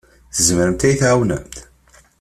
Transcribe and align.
Tzemremt 0.35 0.81
ad 0.83 0.89
iyi-tɛawnemt? 0.89 1.55